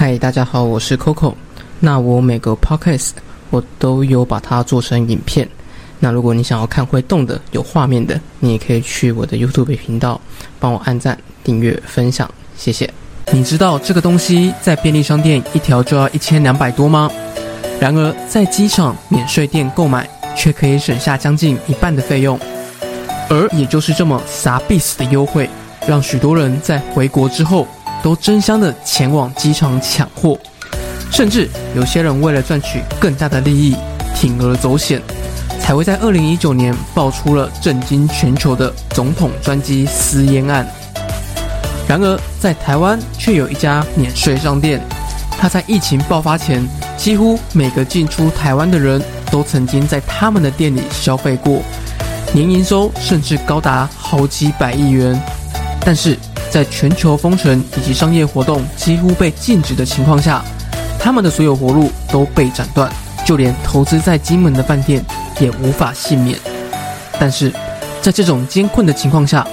[0.00, 1.34] 嗨，大家好，我是 Coco。
[1.78, 3.10] 那我每个 podcast
[3.50, 5.46] 我都有把它做成影片。
[5.98, 10.18] 那如果你想要看会动的、有画面的，你也可以去我的 YouTube 频道
[10.58, 12.26] 帮我按赞、订阅、分享，
[12.56, 12.90] 谢谢。
[13.30, 17.10] 你知道这个东西在便利商店一条就要一千两百多吗？
[17.78, 22.40] 然而在机场免税店购买却可以省下将近一半的费用。
[23.28, 25.46] 而也就是这么傻逼死的优惠，
[25.86, 27.68] 让许多人在回国之后
[28.02, 30.38] 都争相的前往机场抢货，
[31.10, 33.76] 甚至有些人为了赚取更大的利益，
[34.14, 35.00] 铤而走险，
[35.60, 40.66] 才会在二零一九年爆出了震惊全球的总统专机私烟案。
[41.86, 44.80] 然而在台湾却有一家免税商店，
[45.38, 46.64] 它在疫情爆发前，
[46.96, 51.60] 几乎每个进出台湾的人都曾经在他们的店里消费过。
[52.32, 55.20] 年营收甚至高达好几百亿元，
[55.84, 56.16] 但是
[56.50, 60.42] 在全球封城以及商业活动几乎被禁止的情况下，
[60.98, 62.90] 他们的所有活路都被斩断，
[63.24, 65.04] 就连投资在金门的饭店
[65.38, 66.36] 也无法幸免。
[67.18, 67.52] 但是
[68.02, 69.46] 在这种艰困的情况下，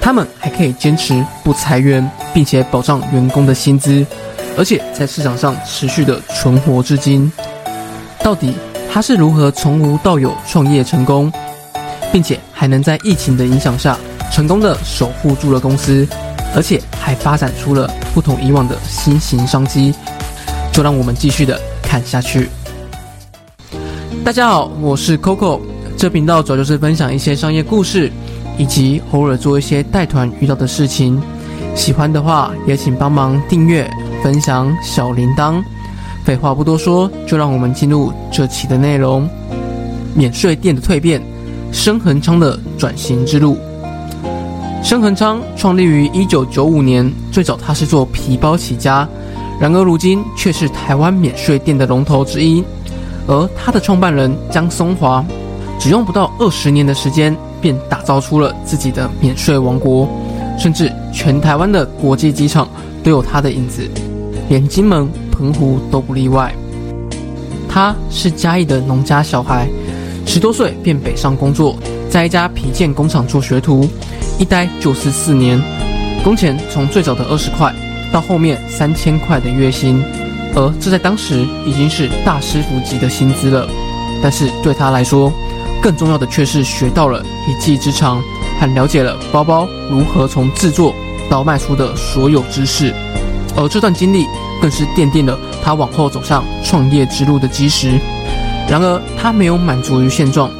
[0.00, 4.04] 他们还可以坚持不裁员，并且保障员工的薪资，
[4.58, 7.32] 而且在市场上持续的存活至今。
[8.22, 8.54] 到底
[8.92, 11.32] 他是如何从无到有创业成功？
[12.12, 13.96] 并且还能在疫情的影响下
[14.30, 16.06] 成功的守护住了公司，
[16.54, 19.94] 而且还发展出了不同以往的新型商机，
[20.72, 22.48] 就让我们继续的看下去。
[24.24, 25.60] 大家好，我是 Coco，
[25.96, 28.12] 这频道主要就是分享一些商业故事，
[28.58, 31.20] 以及偶尔做一些带团遇到的事情。
[31.74, 33.90] 喜欢的话也请帮忙订阅、
[34.22, 35.62] 分享小铃铛。
[36.24, 39.28] 废话不多说，就让我们进入这期的内容：
[40.14, 41.20] 免税店的蜕变。
[41.72, 43.56] 深恒昌的转型之路。
[44.82, 49.08] 深恒昌创立于一九九五年，最早他是做皮包起家，
[49.60, 52.62] 然而如今却是台湾免税店的龙头之一。
[53.28, 55.24] 而他的创办人江松华，
[55.78, 60.08] 只用不到二十年的时间，便打造出了自己的免税王国，
[60.58, 62.68] 甚至全台湾的国际机场
[63.04, 63.88] 都有他的影子，
[64.48, 66.52] 连金门、澎湖都不例外。
[67.68, 69.68] 他是嘉义的农家小孩。
[70.26, 71.76] 十多岁便北上工作，
[72.10, 73.88] 在一家皮件工厂做学徒，
[74.38, 75.60] 一待就是四年，
[76.24, 77.72] 工钱从最早的二十块，
[78.10, 80.02] 到后面三千块的月薪，
[80.54, 83.68] 而这在当时已经是大师傅级的薪资了。
[84.22, 85.32] 但是对他来说，
[85.80, 88.22] 更重要的却是学到了一技之长，
[88.60, 90.94] 和了解了包包如何从制作
[91.30, 92.92] 到卖出的所有知识，
[93.56, 94.26] 而这段经历
[94.60, 97.98] 更是奠定了他往后走上创业之路的基石。
[98.68, 100.50] 然而，他没有满足于现状，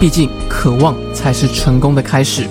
[0.00, 2.48] 毕竟渴望才是成功的开始。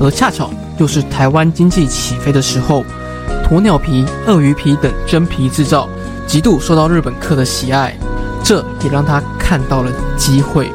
[0.00, 2.84] 而恰巧又是台湾经济起飞的时候，
[3.48, 5.88] 鸵鸟皮、鳄鱼皮等真皮制造
[6.26, 7.94] 极度受到日本客的喜爱，
[8.42, 10.70] 这也让他看到了机会。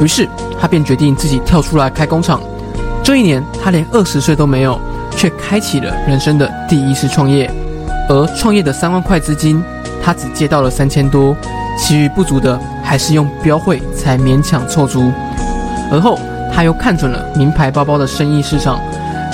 [0.00, 0.28] 于是，
[0.60, 2.40] 他便决定自己跳出来开工厂。
[3.02, 4.78] 这一年，他连二十岁都没有，
[5.12, 7.50] 却开启了人生的第一次创业。
[8.08, 9.62] 而创业的三万块资金，
[10.02, 11.34] 他只借到了三千多。
[11.78, 15.12] 其余不足的，还是用标会才勉强凑足。
[15.90, 16.18] 而后，
[16.56, 18.80] 他又看准了名牌包包的生意市场。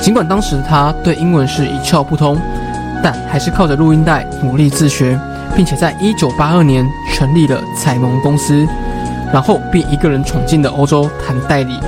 [0.03, 2.37] 尽管当时他对英文是一窍不通，
[3.01, 5.17] 但还是靠着录音带努力自学，
[5.55, 6.85] 并且在一九八二年
[7.15, 8.67] 成立了彩蒙公司。
[9.33, 11.79] 然后便一个人闯进了欧洲谈代理。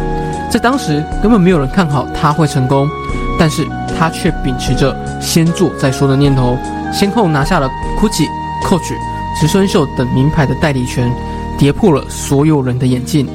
[0.48, 2.88] 在当时根本没有人看好他会成功，
[3.36, 3.66] 但是
[3.98, 6.56] 他却秉持着先做再说的念头，
[6.92, 7.68] 先后拿下了
[8.00, 8.28] GUCCI、
[8.64, 8.94] Coach。
[9.40, 11.12] 植村秀等名牌的代理权，
[11.58, 13.28] 跌破了所有人的眼镜。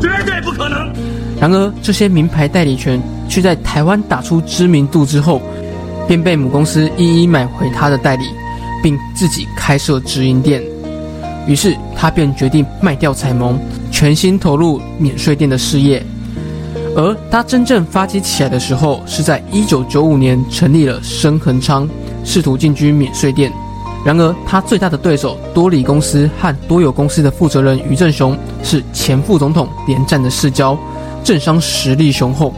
[0.00, 0.92] 绝对不可能。
[1.40, 5.40] 然而，这些名牌代理权却在台湾打出知名度之后，
[6.06, 8.24] 便被母公司一一买回他的代理，
[8.82, 10.62] 并自己开设直营店。
[11.46, 13.58] 于是，他便决定卖掉彩萌，
[13.90, 16.04] 全心投入免税店的事业。
[16.96, 21.88] 而他真正发迹起来的时候，是在一九九五年成立了深恒昌，
[22.24, 23.52] 试图进军免税店。
[24.08, 30.74] 然而，他最大的对手多里公司和多有公司的负责人于正雄是前副总统连战的世交，
[31.22, 32.54] 政商实力雄厚。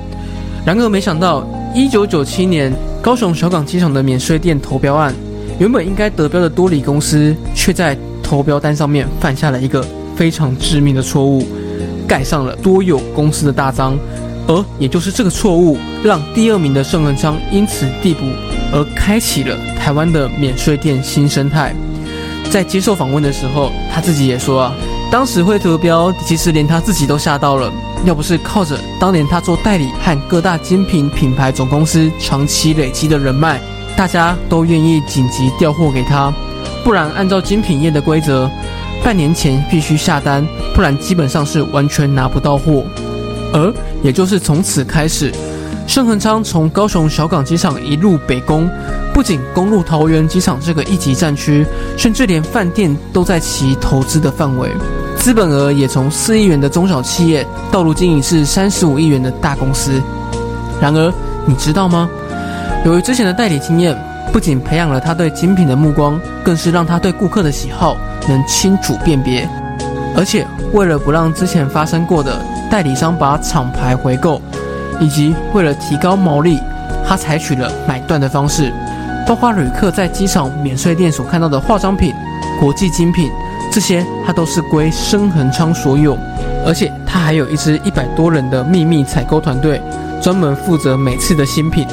[0.64, 1.44] 然而，没想到
[1.75, 5.12] 一九九七年高雄小港机场的免税店投标案，
[5.58, 11.44] 原本应该得标的多里公司，却在投标单上面犯下了一个非常致命的错误，
[12.06, 13.99] 盖上了多有公司的大章。
[14.46, 18.20] 而也就是这个错误，让第二名的盛恒昌因此递补，
[18.72, 21.75] 而开启了台湾的免税店新生态。
[22.50, 24.75] 在接受访问的时候，他自己也说啊，
[25.11, 27.72] 当时会得标，其实连他自己都吓到了。
[28.05, 33.61] 要不是靠着当年他做代理和各大精品品牌总公司长期累积的人脉，
[33.94, 36.32] 大家都愿意紧急调货给他，
[36.82, 38.50] 不然按照精品业的规则，
[39.05, 40.44] 半年前必须下单，
[40.75, 42.84] 不然基本上是完全拿不到货。
[43.52, 43.72] 而
[44.02, 45.31] 也就是从此开始，
[45.90, 48.70] 盛恒昌从高雄小港机场一路北攻，
[49.12, 51.66] 不仅攻入桃园机场这个一级战区，
[51.96, 54.70] 甚至连饭店都在其投资的范围，
[55.16, 60.00] 资本额也从四亿元的中小企业，到如今已是三十五亿元的大公司。
[60.81, 61.12] 然而，
[61.44, 62.08] 你知道吗？
[62.84, 64.00] 由于之前的代理经验，
[64.32, 67.96] 不仅培养了他对精品的目光，更是让他对顾客的喜好
[68.28, 69.44] 能清楚辨别。
[70.16, 72.40] 而且，为了不让之前发生过的
[72.70, 74.40] 代理商把厂牌回购，
[75.00, 76.58] 以及为了提高毛利，
[77.06, 78.73] 他采取了买断的方式，
[79.26, 82.12] 包括旅客在机场免税店所看到的化妆品、
[82.61, 83.31] 国际精品，
[83.73, 86.17] 这些他都是归深恒昌所有。
[86.67, 89.81] 而且，他还有一支一百多人的秘密采购团队，
[90.23, 91.88] 专门负责每次的新品，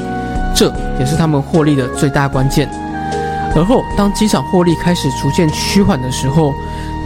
[0.53, 2.69] 这也是他们获利的最大关键。
[3.55, 6.53] 而后，当机场获利开始逐渐趋缓的时候，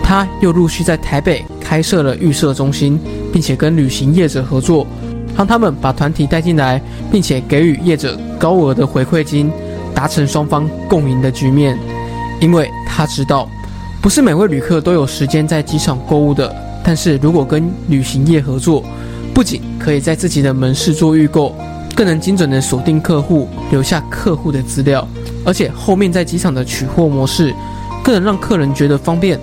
[0.03, 2.99] 他又陆续在台北开设了预设中心，
[3.31, 4.85] 并且跟旅行业者合作，
[5.41, 6.79] 让他们把团体带进来，
[7.11, 9.51] 并且给予业者高额的回馈金，
[9.91, 11.75] 达成双方共赢的局面。
[12.39, 13.49] 因为他知道，
[14.03, 18.83] 不是每位旅客都有时间在机场购物的，但是如果跟旅行业合作，
[19.33, 21.55] 不仅可以在自己的门市做预购，
[21.95, 25.07] 更能精准的锁定客户，留下客户的资料，
[25.43, 27.51] 而且后面在机场的取货模式，
[28.03, 29.39] 更能让客人觉得方便。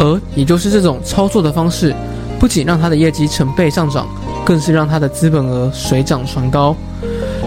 [0.00, 1.94] 而也就是这种操作的方式，
[2.40, 4.08] 不仅让他的业绩成倍上涨，
[4.46, 6.76] 更是让他的资本额水涨船高。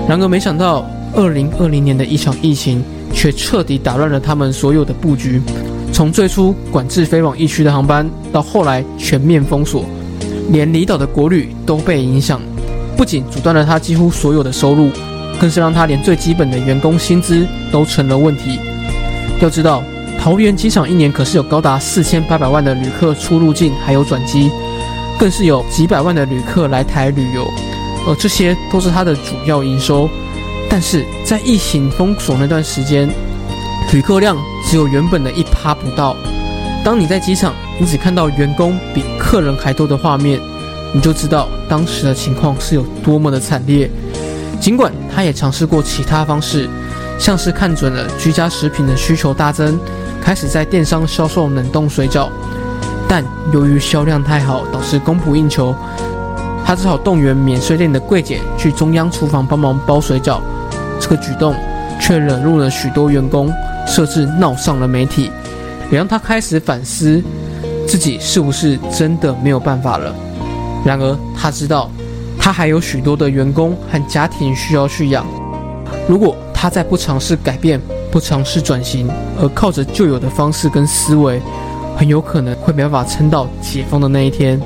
[0.05, 0.85] 然而，没想到
[1.15, 5.41] 二零二零年的一场疫情，却彻底打乱了他们所有的布局。
[5.93, 9.85] 从最初管制飞往疫区的航班，到后来全面封锁，
[10.49, 12.41] 连离岛的国旅都被影响。
[12.97, 14.89] 不仅阻断了他几乎所有的收入，
[15.39, 18.59] 更是让他连最基本的员工薪资都成了问题。
[19.41, 19.81] 要知道。
[20.21, 24.51] 桃园机场一年可是有高达四千八百万的旅客出入境，还有转机，
[25.19, 27.45] 更是有几百万的旅客来台旅游，
[28.07, 30.09] 而这些都是它的主要营收。
[30.69, 33.09] 但是在疫情封锁那段时间，
[33.91, 36.15] 旅客量只有原本的一趴不到。
[36.85, 40.39] 当你在机场，你只看到员工比客人还多的画面，
[40.93, 43.91] 你就知道当时的情况是有多么的惨烈。
[44.61, 46.69] 尽管他也尝试过其他方式，
[47.19, 49.77] 像是看准了居家食品的需求大增。
[50.21, 52.29] 开始在电商销售冷冻水饺，
[53.09, 55.75] 但由于销量太好，导致供不应求，
[56.63, 60.39] 他只好动员免税店的柜姐去中央厨房帮忙包水饺。
[60.99, 61.55] 这个举动
[61.99, 63.51] 却惹怒了许多员工，
[63.87, 65.31] 甚至闹上了媒体，
[65.89, 67.19] 也让他开始反思
[67.87, 70.13] 自己是不是真的没有办法了。
[70.85, 71.89] 然而他知道，
[72.37, 75.25] 他还有许多的员工和家庭需要去养，
[76.07, 77.81] 如果他再不尝试改变。
[78.11, 79.07] 不尝试转型，
[79.39, 81.39] 而靠着旧有的方式跟思维，
[81.99, 84.57] 很有可能会没办法撑到解封的那一天。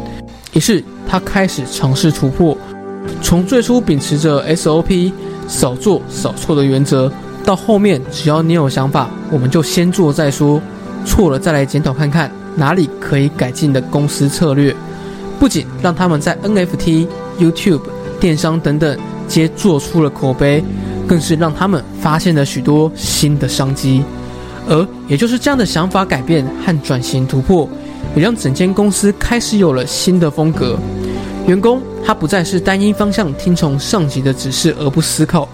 [0.53, 2.55] 于是他开始尝试突破，
[3.23, 5.11] 从最初秉持着 SOP
[5.47, 7.11] 少做少错的原则，
[7.43, 10.61] 到后面只要你有想法，我们就先做再说，
[11.07, 14.75] 错了再来检讨看看哪里可以改进的公司策略，
[15.39, 17.07] 不仅让他们在 NFT、
[17.39, 17.81] YouTube、
[18.19, 18.95] 电商等等
[19.27, 20.63] 皆做出了口碑。
[21.05, 24.03] 更是让他们发现了许多新的商机，
[24.67, 27.67] 而也就是这样的想法改变和转型突破，
[28.15, 30.77] 也让整间公司开始有了新的风格。
[31.47, 35.47] 员工他不再是单一方向听从上级的指示而不思考，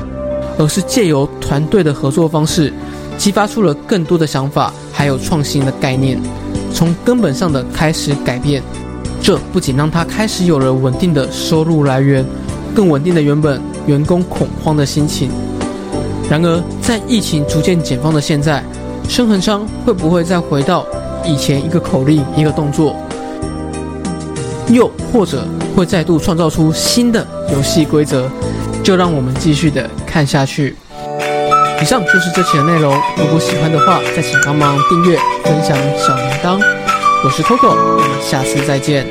[0.57, 2.71] 而是借由团队的合作方式，
[3.17, 6.19] 激发出了更多的想法，还有创新的概念，
[6.73, 8.61] 从根本上的开始改变。
[9.21, 12.25] 这不仅让他开始有了稳定的收入来源。
[12.75, 15.31] 更稳定的原本员工恐慌的心情。
[16.29, 18.63] 然而，在疫情逐渐解放的现在，
[19.09, 20.85] 生恒昌会不会再回到
[21.25, 22.95] 以前一个口令、一个动作，
[24.69, 25.43] 又或者
[25.75, 28.29] 会再度创造出新的游戏规则？
[28.83, 30.75] 就让我们继续的看下去。
[31.81, 32.93] 以上就是这期的内容。
[33.17, 36.59] 如果喜欢的话，再请帮忙订阅、分享小铃铛。
[37.23, 39.07] 我是 Coco，我们下次再见。